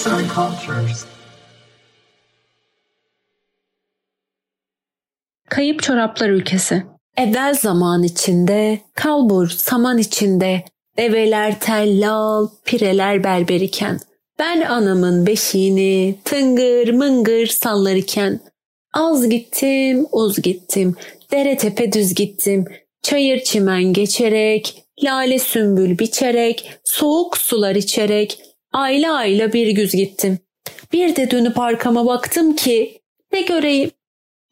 Arts 0.00 0.06
and 0.06 0.26
Cultures. 0.34 1.04
Kayıp 5.48 5.82
Çoraplar 5.82 6.28
Ülkesi 6.28 6.82
Evvel 7.16 7.54
zaman 7.54 8.02
içinde, 8.02 8.80
kalbur 8.94 9.48
saman 9.48 9.98
içinde, 9.98 10.64
develer 10.98 11.60
tellal, 11.60 12.48
pireler 12.64 13.24
berber 13.24 13.60
iken, 13.60 14.00
ben 14.38 14.60
anamın 14.60 15.26
beşiğini 15.26 16.18
tıngır 16.24 16.92
mıngır 16.92 17.46
sallar 17.46 17.94
iken, 17.94 18.40
az 18.94 19.28
gittim, 19.28 20.06
uz 20.12 20.42
gittim, 20.42 20.96
dere 21.32 21.56
tepe 21.56 21.92
düz 21.92 22.14
gittim, 22.14 22.64
çayır 23.02 23.42
çimen 23.42 23.84
geçerek, 23.84 24.84
lale 25.04 25.38
sümbül 25.38 25.98
biçerek, 25.98 26.70
soğuk 26.84 27.38
sular 27.38 27.74
içerek, 27.74 28.49
ayla 28.72 29.14
ayla 29.14 29.52
bir 29.52 29.68
güz 29.68 29.92
gittim. 29.92 30.38
Bir 30.92 31.16
de 31.16 31.30
dönüp 31.30 31.58
arkama 31.58 32.06
baktım 32.06 32.56
ki, 32.56 33.00
ne 33.32 33.42
göreyim, 33.42 33.90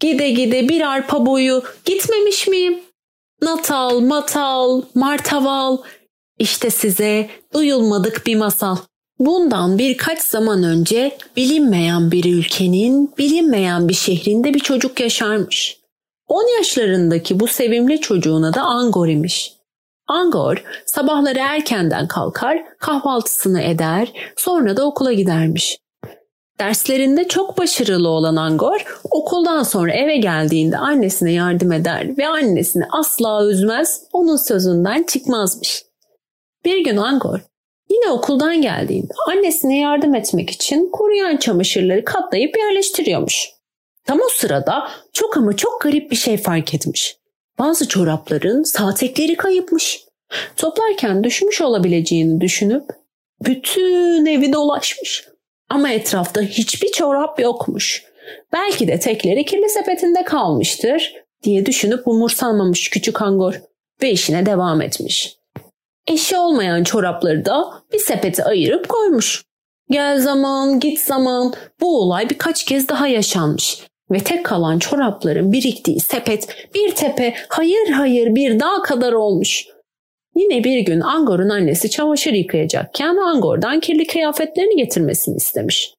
Gide 0.01 0.31
gide 0.31 0.69
bir 0.69 0.81
arpa 0.81 1.27
boyu 1.27 1.63
gitmemiş 1.85 2.49
miyim? 2.49 2.81
Natal, 3.43 4.01
matal, 4.01 4.83
martaval. 4.95 5.79
İşte 6.39 6.71
size 6.71 7.31
duyulmadık 7.55 8.27
bir 8.27 8.37
masal. 8.37 8.77
Bundan 9.19 9.79
birkaç 9.79 10.23
zaman 10.23 10.62
önce 10.62 11.19
bilinmeyen 11.37 12.11
bir 12.11 12.25
ülkenin, 12.25 13.15
bilinmeyen 13.19 13.89
bir 13.89 13.95
şehrinde 13.95 14.55
bir 14.55 14.61
çocuk 14.61 15.01
yaşarmış. 15.01 15.79
10 16.29 16.57
yaşlarındaki 16.59 17.41
bu 17.41 17.47
sevimli 17.47 18.01
çocuğuna 18.01 18.55
da 18.55 18.62
Angor 18.62 19.09
imiş. 19.09 19.58
Angor 20.09 20.65
sabahları 20.87 21.39
erkenden 21.39 22.09
kalkar, 22.09 22.65
kahvaltısını 22.79 23.62
eder, 23.62 24.12
sonra 24.37 24.77
da 24.77 24.87
okula 24.87 25.12
gidermiş. 25.12 25.78
Derslerinde 26.61 27.28
çok 27.28 27.59
başarılı 27.59 28.09
olan 28.09 28.36
Angor 28.36 29.01
okuldan 29.11 29.62
sonra 29.62 29.92
eve 29.92 30.17
geldiğinde 30.17 30.79
annesine 30.79 31.33
yardım 31.33 31.73
eder 31.73 32.19
ve 32.19 32.29
annesini 32.29 32.84
asla 32.91 33.45
üzmez, 33.45 34.03
onun 34.12 34.36
sözünden 34.36 35.03
çıkmazmış. 35.03 35.83
Bir 36.64 36.84
gün 36.84 36.97
Angor 36.97 37.41
yine 37.91 38.11
okuldan 38.11 38.62
geldiğinde 38.62 39.12
annesine 39.29 39.79
yardım 39.79 40.14
etmek 40.14 40.51
için 40.51 40.91
kuruyan 40.92 41.36
çamaşırları 41.36 42.05
katlayıp 42.05 42.59
yerleştiriyormuş. 42.59 43.51
Tam 44.05 44.20
o 44.20 44.29
sırada 44.29 44.89
çok 45.12 45.36
ama 45.36 45.56
çok 45.56 45.81
garip 45.81 46.11
bir 46.11 46.17
şey 46.17 46.36
fark 46.36 46.75
etmiş. 46.75 47.17
Bazı 47.59 47.89
çorapların 47.89 48.62
sağ 48.62 48.95
tekleri 48.95 49.37
kayıpmış. 49.37 50.05
Toplarken 50.56 51.25
düşmüş 51.25 51.61
olabileceğini 51.61 52.41
düşünüp 52.41 52.84
bütün 53.45 54.27
evi 54.27 54.53
dolaşmış. 54.53 55.28
Ama 55.69 55.91
etrafta 55.91 56.41
hiçbir 56.41 56.92
çorap 56.92 57.41
yokmuş. 57.41 58.05
Belki 58.53 58.89
de 58.89 58.98
tekleri 58.98 59.45
kirli 59.45 59.69
sepetinde 59.69 60.25
kalmıştır 60.25 61.14
diye 61.42 61.67
düşünüp 61.67 62.09
umursanmamış 62.09 62.91
küçük 62.91 63.23
Angor 63.23 63.61
ve 64.03 64.11
işine 64.11 64.47
devam 64.47 64.83
etmiş. 64.83 65.36
Eşi 66.06 66.36
olmayan 66.36 66.84
çorapları 66.84 67.45
da 67.45 67.64
bir 67.92 67.98
sepete 67.98 68.45
ayırıp 68.45 68.89
koymuş. 68.89 69.45
Gel 69.91 70.20
zaman 70.20 70.81
git 70.81 71.01
zaman 71.01 71.55
bu 71.81 72.01
olay 72.01 72.31
birkaç 72.31 72.64
kez 72.64 72.89
daha 72.89 73.06
yaşanmış 73.06 73.88
ve 74.11 74.19
tek 74.19 74.45
kalan 74.45 74.78
çorapların 74.78 75.53
biriktiği 75.53 76.01
sepet 76.01 76.48
bir 76.75 76.95
tepe 76.95 77.34
hayır 77.48 77.89
hayır 77.89 78.34
bir 78.34 78.61
dağ 78.61 78.83
kadar 78.83 79.12
olmuş. 79.12 79.67
Yine 80.37 80.64
bir 80.64 80.78
gün 80.78 81.01
Angor'un 81.01 81.48
annesi 81.48 81.91
çamaşır 81.91 82.33
yıkayacakken 82.33 83.17
Angor'dan 83.17 83.81
kirli 83.81 84.06
kıyafetlerini 84.06 84.77
getirmesini 84.77 85.36
istemiş. 85.36 85.95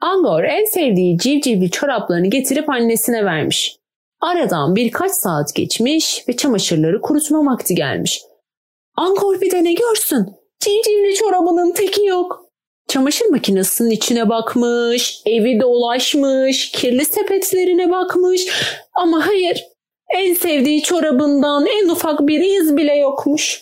Angor 0.00 0.44
en 0.44 0.64
sevdiği 0.64 1.18
civcivli 1.18 1.70
çoraplarını 1.70 2.26
getirip 2.26 2.70
annesine 2.70 3.24
vermiş. 3.24 3.76
Aradan 4.20 4.76
birkaç 4.76 5.10
saat 5.12 5.54
geçmiş 5.54 6.24
ve 6.28 6.36
çamaşırları 6.36 7.00
kurutma 7.00 7.52
vakti 7.52 7.74
gelmiş. 7.74 8.22
Angor 8.96 9.40
bir 9.40 9.50
de 9.50 9.64
ne 9.64 9.72
görsün? 9.72 10.26
Civcivli 10.60 11.14
çorabının 11.14 11.72
teki 11.72 12.04
yok. 12.04 12.51
Çamaşır 12.92 13.26
makinesinin 13.26 13.90
içine 13.90 14.28
bakmış, 14.28 15.22
evi 15.26 15.60
dolaşmış, 15.60 16.70
kirli 16.70 17.04
sepetlerine 17.04 17.90
bakmış 17.90 18.46
ama 18.94 19.26
hayır 19.26 19.64
en 20.16 20.34
sevdiği 20.34 20.82
çorabından 20.82 21.66
en 21.66 21.88
ufak 21.88 22.20
bir 22.20 22.40
iz 22.40 22.76
bile 22.76 22.94
yokmuş. 22.94 23.60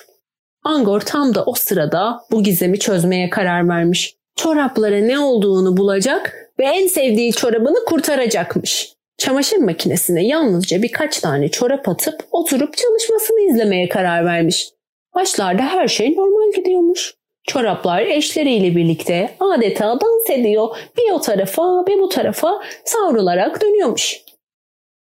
Angor 0.64 1.00
tam 1.00 1.34
da 1.34 1.44
o 1.44 1.54
sırada 1.54 2.20
bu 2.30 2.42
gizemi 2.42 2.78
çözmeye 2.78 3.30
karar 3.30 3.68
vermiş. 3.68 4.16
Çoraplara 4.36 4.98
ne 4.98 5.18
olduğunu 5.18 5.76
bulacak 5.76 6.52
ve 6.58 6.64
en 6.64 6.86
sevdiği 6.86 7.32
çorabını 7.32 7.84
kurtaracakmış. 7.86 8.92
Çamaşır 9.18 9.56
makinesine 9.56 10.26
yalnızca 10.26 10.82
birkaç 10.82 11.20
tane 11.20 11.48
çorap 11.48 11.88
atıp 11.88 12.24
oturup 12.30 12.76
çalışmasını 12.76 13.40
izlemeye 13.40 13.88
karar 13.88 14.24
vermiş. 14.24 14.70
Başlarda 15.14 15.62
her 15.62 15.88
şey 15.88 16.16
normal 16.16 16.52
gidiyormuş. 16.56 17.19
Çoraplar 17.46 18.00
eşleriyle 18.00 18.76
birlikte 18.76 19.34
adeta 19.40 20.00
dans 20.00 20.30
ediyor. 20.30 20.76
Bir 20.98 21.10
o 21.12 21.20
tarafa 21.20 21.86
bir 21.86 21.98
bu 21.98 22.08
tarafa 22.08 22.62
savrularak 22.84 23.62
dönüyormuş. 23.62 24.20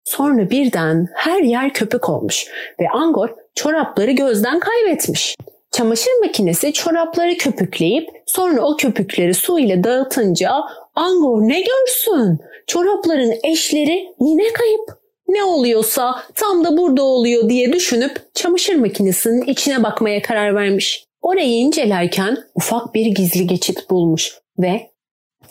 Sonra 0.05 0.51
birden 0.51 1.09
her 1.15 1.43
yer 1.43 1.73
köpük 1.73 2.09
olmuş 2.09 2.47
ve 2.81 2.89
Angor 2.91 3.29
çorapları 3.55 4.11
gözden 4.11 4.61
kaybetmiş. 4.61 5.37
Çamaşır 5.71 6.11
makinesi 6.21 6.73
çorapları 6.73 7.37
köpükleyip 7.37 8.09
sonra 8.27 8.63
o 8.63 8.77
köpükleri 8.77 9.35
su 9.35 9.59
ile 9.59 9.85
dağıtınca 9.85 10.53
Angor 10.95 11.41
ne 11.43 11.61
görsün? 11.61 12.39
Çorapların 12.67 13.35
eşleri 13.43 14.15
yine 14.21 14.53
kayıp. 14.53 14.91
Ne 15.29 15.45
oluyorsa 15.45 16.23
tam 16.35 16.65
da 16.65 16.77
burada 16.77 17.03
oluyor 17.03 17.49
diye 17.49 17.73
düşünüp 17.73 18.35
çamaşır 18.35 18.75
makinesinin 18.75 19.43
içine 19.43 19.83
bakmaya 19.83 20.23
karar 20.23 20.55
vermiş. 20.55 21.06
Orayı 21.27 21.51
incelerken 21.51 22.37
ufak 22.55 22.95
bir 22.95 23.07
gizli 23.07 23.47
geçit 23.47 23.91
bulmuş 23.91 24.39
ve 24.59 24.91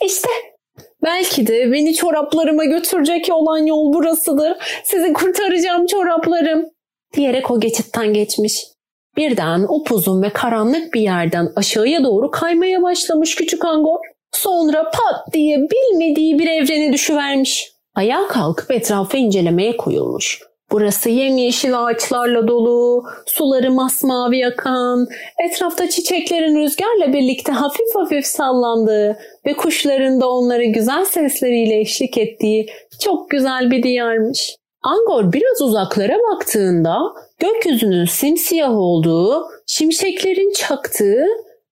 işte 0.04 0.28
belki 1.04 1.46
de 1.46 1.72
beni 1.72 1.94
çoraplarıma 1.94 2.64
götürecek 2.64 3.28
olan 3.32 3.66
yol 3.66 3.92
burasıdır. 3.92 4.56
Sizi 4.84 5.12
kurtaracağım 5.12 5.86
çoraplarım 5.86 6.66
diyerek 7.14 7.50
o 7.50 7.60
geçitten 7.60 8.12
geçmiş. 8.12 8.66
Birden 9.16 9.66
upuzun 9.68 10.22
ve 10.22 10.32
karanlık 10.32 10.94
bir 10.94 11.00
yerden 11.00 11.48
aşağıya 11.56 12.04
doğru 12.04 12.30
kaymaya 12.30 12.82
başlamış 12.82 13.34
küçük 13.34 13.64
Angor. 13.64 13.98
Sonra 14.32 14.90
pat 14.90 15.32
diye 15.32 15.58
bilmediği 15.58 16.38
bir 16.38 16.46
evrene 16.46 16.92
düşüvermiş. 16.92 17.72
Ayağa 17.94 18.26
kalkıp 18.26 18.70
etrafı 18.70 19.16
incelemeye 19.16 19.76
koyulmuş. 19.76 20.42
Burası 20.72 21.10
yemyeşil 21.10 21.84
ağaçlarla 21.84 22.48
dolu, 22.48 23.04
suları 23.26 23.70
masmavi 23.70 24.46
akan, 24.46 25.06
etrafta 25.48 25.88
çiçeklerin 25.88 26.56
rüzgarla 26.56 27.12
birlikte 27.12 27.52
hafif 27.52 27.94
hafif 27.94 28.26
sallandığı 28.26 29.18
ve 29.46 29.52
kuşların 29.56 30.20
da 30.20 30.30
onları 30.30 30.64
güzel 30.64 31.04
sesleriyle 31.04 31.80
eşlik 31.80 32.18
ettiği 32.18 32.66
çok 33.00 33.30
güzel 33.30 33.70
bir 33.70 33.82
diyarmış. 33.82 34.56
Angor 34.82 35.32
biraz 35.32 35.62
uzaklara 35.62 36.18
baktığında 36.32 36.98
gökyüzünün 37.38 38.04
simsiyah 38.04 38.76
olduğu, 38.76 39.44
şimşeklerin 39.66 40.52
çaktığı 40.52 41.26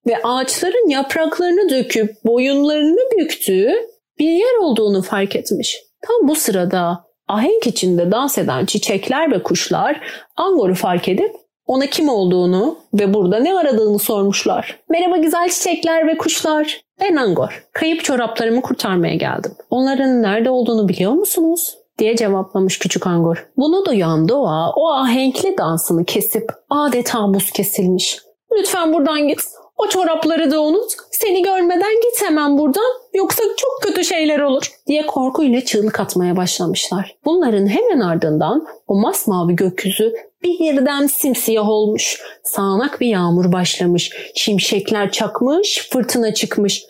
ve 0.07 0.17
ağaçların 0.23 0.89
yapraklarını 0.89 1.69
döküp 1.69 2.11
boyunlarını 2.25 2.99
büktüğü 3.17 3.73
bir 4.19 4.29
yer 4.29 4.55
olduğunu 4.61 5.01
fark 5.01 5.35
etmiş. 5.35 5.83
Tam 6.01 6.27
bu 6.27 6.35
sırada 6.35 7.05
ahenk 7.27 7.67
içinde 7.67 8.11
dans 8.11 8.37
eden 8.37 8.65
çiçekler 8.65 9.31
ve 9.31 9.43
kuşlar 9.43 10.01
Angor'u 10.37 10.75
fark 10.75 11.09
edip 11.09 11.35
ona 11.67 11.85
kim 11.85 12.09
olduğunu 12.09 12.77
ve 12.93 13.13
burada 13.13 13.39
ne 13.39 13.53
aradığını 13.53 13.99
sormuşlar. 13.99 14.79
Merhaba 14.89 15.17
güzel 15.17 15.49
çiçekler 15.49 16.07
ve 16.07 16.17
kuşlar. 16.17 16.81
Ben 17.01 17.15
Angor. 17.15 17.67
Kayıp 17.73 18.03
çoraplarımı 18.03 18.61
kurtarmaya 18.61 19.15
geldim. 19.15 19.51
Onların 19.69 20.21
nerede 20.21 20.49
olduğunu 20.49 20.87
biliyor 20.87 21.11
musunuz? 21.11 21.77
diye 21.99 22.15
cevaplamış 22.15 22.79
küçük 22.79 23.07
Angor. 23.07 23.47
Bunu 23.57 23.85
duyan 23.85 24.29
Doğa 24.29 24.71
o 24.75 24.89
ahenkli 24.91 25.57
dansını 25.57 26.05
kesip 26.05 26.51
adeta 26.69 27.33
buz 27.33 27.51
kesilmiş. 27.51 28.19
Lütfen 28.57 28.93
buradan 28.93 29.27
git. 29.27 29.39
O 29.77 29.87
çorapları 29.89 30.51
da 30.51 30.61
unut. 30.61 30.91
Seni 31.11 31.43
görmeden 31.43 31.93
git 32.03 32.21
hemen 32.25 32.57
buradan. 32.57 32.91
Yoksa 33.13 33.43
çok 33.57 33.81
kötü 33.81 34.03
şeyler 34.03 34.39
olur. 34.39 34.71
Diye 34.87 35.05
korkuyla 35.05 35.61
çığlık 35.61 35.99
atmaya 35.99 36.37
başlamışlar. 36.37 37.15
Bunların 37.25 37.67
hemen 37.67 37.99
ardından 37.99 38.67
o 38.87 38.95
masmavi 38.95 39.55
gökyüzü 39.55 40.13
birden 40.43 41.07
simsiyah 41.07 41.69
olmuş. 41.69 42.21
Sağanak 42.43 43.01
bir 43.01 43.07
yağmur 43.07 43.51
başlamış. 43.51 44.11
Şimşekler 44.35 45.11
çakmış, 45.11 45.89
fırtına 45.91 46.33
çıkmış. 46.33 46.83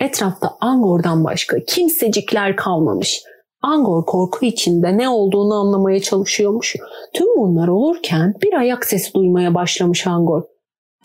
Etrafta 0.00 0.56
Angor'dan 0.60 1.24
başka 1.24 1.64
kimsecikler 1.64 2.56
kalmamış. 2.56 3.22
Angor 3.62 4.06
korku 4.06 4.46
içinde 4.46 4.98
ne 4.98 5.08
olduğunu 5.08 5.54
anlamaya 5.54 6.00
çalışıyormuş. 6.00 6.76
Tüm 7.14 7.26
bunlar 7.36 7.68
olurken 7.68 8.34
bir 8.42 8.52
ayak 8.52 8.84
sesi 8.86 9.14
duymaya 9.14 9.54
başlamış 9.54 10.06
Angor. 10.06 10.42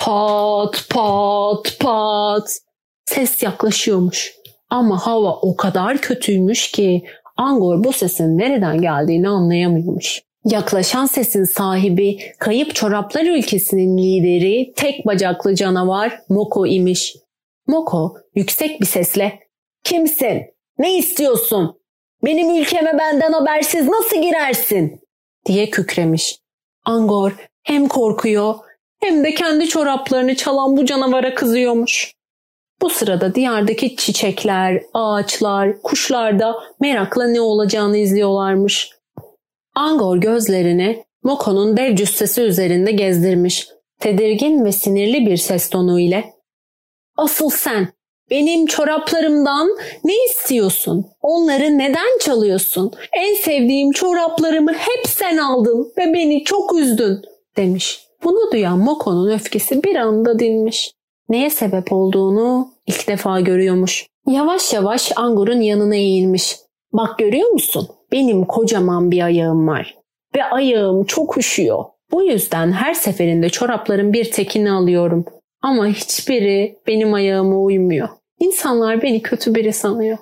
Pat 0.06 0.86
pat 0.89 1.80
pat. 1.80 2.57
Ses 3.06 3.44
yaklaşıyormuş. 3.44 4.33
Ama 4.69 5.07
hava 5.07 5.36
o 5.36 5.56
kadar 5.56 5.98
kötüymüş 5.98 6.71
ki 6.71 7.03
Angor 7.38 7.83
bu 7.83 7.94
sesin 7.94 8.38
nereden 8.38 8.81
geldiğini 8.81 9.30
anlayamıyormuş. 9.30 10.21
Yaklaşan 10.45 11.06
sesin 11.06 11.44
sahibi 11.44 12.19
kayıp 12.39 12.75
çoraplar 12.75 13.25
ülkesinin 13.25 13.98
lideri 13.98 14.74
tek 14.75 15.06
bacaklı 15.06 15.56
canavar 15.56 16.19
Moko 16.30 16.68
imiş. 16.68 17.15
Moko 17.68 18.13
yüksek 18.36 18.81
bir 18.81 18.86
sesle 18.86 19.39
''Kimsin? 19.83 20.42
Ne 20.77 20.97
istiyorsun? 20.97 21.80
Benim 22.25 22.56
ülkeme 22.56 22.97
benden 23.00 23.33
habersiz 23.33 23.88
nasıl 23.88 24.21
girersin?'' 24.21 25.00
diye 25.45 25.69
kükremiş. 25.69 26.38
Angor 26.86 27.36
hem 27.63 27.88
korkuyor 27.88 28.56
hem 29.03 29.24
de 29.24 29.33
kendi 29.33 29.68
çoraplarını 29.68 30.36
çalan 30.36 30.77
bu 30.77 30.86
canavara 30.86 31.36
kızıyormuş. 31.36 32.13
Bu 32.81 32.89
sırada 32.89 33.36
diyardaki 33.36 33.95
çiçekler, 33.95 34.83
ağaçlar, 34.94 35.81
kuşlar 35.81 36.39
da 36.39 36.56
merakla 36.80 37.27
ne 37.27 37.42
olacağını 37.42 37.98
izliyorlarmış. 37.98 38.89
Angor 39.75 40.18
gözlerini 40.18 41.03
Moko'nun 41.24 41.77
dev 41.77 41.95
cüssesi 41.95 42.42
üzerinde 42.42 42.92
gezdirmiş. 42.92 43.68
Tedirgin 44.00 44.65
ve 44.65 44.71
sinirli 44.71 45.25
bir 45.25 45.38
ses 45.38 45.69
tonu 45.69 46.00
ile 46.00 46.33
''Asıl 47.18 47.50
sen 47.50 47.88
benim 48.30 48.65
çoraplarımdan 48.65 49.77
ne 50.04 50.25
istiyorsun? 50.25 51.06
Onları 51.21 51.77
neden 51.77 52.19
çalıyorsun? 52.19 52.92
En 53.13 53.36
sevdiğim 53.36 53.92
çoraplarımı 53.92 54.74
hep 54.74 55.07
sen 55.07 55.38
aldın 55.38 55.94
ve 55.97 56.13
beni 56.13 56.44
çok 56.44 56.75
üzdün.'' 56.75 57.21
demiş. 57.57 58.11
Bunu 58.23 58.51
duyan 58.51 58.79
Moko'nun 58.79 59.31
öfkesi 59.31 59.83
bir 59.83 59.95
anda 59.95 60.39
dinmiş. 60.39 60.94
Neye 61.29 61.50
sebep 61.50 61.94
olduğunu 61.94 62.69
ilk 62.88 63.07
defa 63.07 63.39
görüyormuş. 63.39 64.07
Yavaş 64.27 64.73
yavaş 64.73 65.12
Angor'un 65.15 65.62
yanına 65.62 65.95
eğilmiş. 65.95 66.56
Bak 66.94 67.19
görüyor 67.19 67.50
musun? 67.50 67.88
Benim 68.12 68.45
kocaman 68.45 69.12
bir 69.12 69.21
ayağım 69.21 69.68
var. 69.68 69.97
Ve 70.35 70.44
ayağım 70.44 71.03
çok 71.03 71.38
üşüyor. 71.38 71.85
Bu 72.12 72.23
yüzden 72.23 72.71
her 72.71 72.94
seferinde 72.94 73.50
çorapların 73.50 74.13
bir 74.13 74.31
tekini 74.31 74.71
alıyorum. 74.71 75.25
Ama 75.62 75.88
hiçbiri 75.88 76.79
benim 76.88 77.13
ayağıma 77.13 77.57
uymuyor. 77.57 78.09
İnsanlar 78.39 79.01
beni 79.01 79.21
kötü 79.21 79.56
biri 79.56 79.73
sanıyor. 79.73 80.18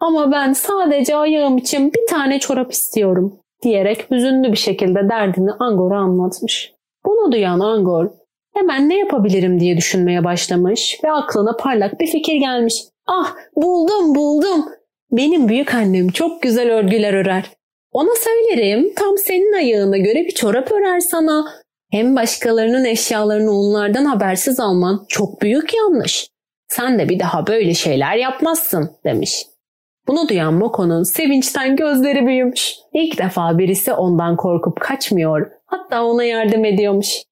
Ama 0.00 0.32
ben 0.32 0.52
sadece 0.52 1.16
ayağım 1.16 1.58
için 1.58 1.92
bir 1.92 2.06
tane 2.10 2.38
çorap 2.38 2.72
istiyorum 2.72 3.38
diyerek 3.62 4.10
hüzünlü 4.10 4.52
bir 4.52 4.56
şekilde 4.56 5.08
derdini 5.08 5.52
Angor'a 5.52 5.98
anlatmış. 5.98 6.72
Bunu 7.06 7.32
duyan 7.32 7.60
Angor 7.60 8.10
hemen 8.54 8.88
ne 8.88 8.98
yapabilirim 8.98 9.60
diye 9.60 9.76
düşünmeye 9.76 10.24
başlamış 10.24 11.00
ve 11.04 11.12
aklına 11.12 11.56
parlak 11.56 12.00
bir 12.00 12.06
fikir 12.06 12.34
gelmiş. 12.34 12.74
Ah 13.06 13.34
buldum 13.56 14.14
buldum. 14.14 14.64
Benim 15.12 15.48
büyük 15.48 15.74
annem 15.74 16.08
çok 16.08 16.42
güzel 16.42 16.72
örgüler 16.72 17.14
örer. 17.14 17.44
Ona 17.92 18.10
söylerim 18.14 18.92
tam 18.96 19.18
senin 19.18 19.52
ayağına 19.52 19.98
göre 19.98 20.24
bir 20.24 20.34
çorap 20.34 20.72
örer 20.72 21.00
sana. 21.00 21.44
Hem 21.90 22.16
başkalarının 22.16 22.84
eşyalarını 22.84 23.52
onlardan 23.52 24.04
habersiz 24.04 24.60
alman 24.60 25.04
çok 25.08 25.42
büyük 25.42 25.74
yanlış. 25.74 26.28
Sen 26.68 26.98
de 26.98 27.08
bir 27.08 27.18
daha 27.18 27.46
böyle 27.46 27.74
şeyler 27.74 28.16
yapmazsın 28.16 28.90
demiş. 29.04 29.46
Bunu 30.08 30.28
duyan 30.28 30.54
Moko'nun 30.54 31.02
sevinçten 31.02 31.76
gözleri 31.76 32.26
büyümüş. 32.26 32.74
İlk 32.92 33.18
defa 33.18 33.58
birisi 33.58 33.92
ondan 33.92 34.36
korkup 34.36 34.80
kaçmıyor, 34.80 35.50
hatta 35.66 36.04
ona 36.04 36.24
yardım 36.24 36.64
ediyormuş. 36.64 37.22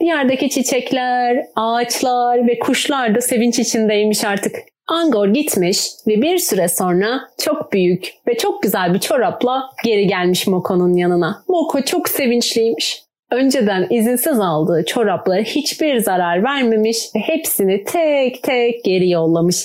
Diyardaki 0.00 0.50
çiçekler, 0.50 1.44
ağaçlar 1.56 2.46
ve 2.46 2.58
kuşlar 2.58 3.14
da 3.14 3.20
sevinç 3.20 3.58
içindeymiş 3.58 4.24
artık. 4.24 4.56
Angor 4.88 5.28
gitmiş 5.28 5.88
ve 6.06 6.22
bir 6.22 6.38
süre 6.38 6.68
sonra 6.68 7.20
çok 7.38 7.72
büyük 7.72 8.14
ve 8.28 8.36
çok 8.36 8.62
güzel 8.62 8.94
bir 8.94 8.98
çorapla 8.98 9.70
geri 9.84 10.06
gelmiş 10.06 10.46
Moko'nun 10.46 10.94
yanına. 10.94 11.42
Moko 11.48 11.82
çok 11.82 12.08
sevinçliymiş. 12.08 13.02
Önceden 13.30 13.86
izinsiz 13.90 14.40
aldığı 14.40 14.84
çoraplara 14.84 15.42
hiçbir 15.42 15.98
zarar 15.98 16.44
vermemiş 16.44 16.98
ve 17.16 17.20
hepsini 17.20 17.84
tek 17.84 18.42
tek 18.42 18.84
geri 18.84 19.10
yollamış. 19.10 19.56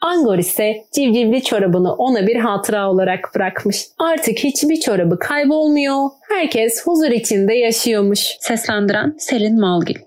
Angor 0.00 0.38
ise 0.38 0.84
civcivli 0.92 1.42
çorabını 1.42 1.94
ona 1.94 2.26
bir 2.26 2.36
hatıra 2.36 2.90
olarak 2.90 3.30
bırakmış. 3.34 3.86
Artık 3.98 4.38
hiçbir 4.38 4.80
çorabı 4.80 5.18
kaybolmuyor. 5.18 6.10
Herkes 6.28 6.86
huzur 6.86 7.10
içinde 7.10 7.54
yaşıyormuş. 7.54 8.36
Seslendiren 8.40 9.14
Selin 9.18 9.60
Malgil 9.60 10.05